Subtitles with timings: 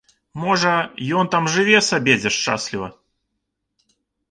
[0.43, 0.71] Можа,
[1.19, 2.87] ён там жыве сабе дзе шчасліва.